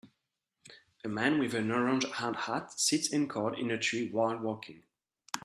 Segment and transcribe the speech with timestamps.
[1.03, 4.81] A man with an orange hard hat sits anchored in a tree while working.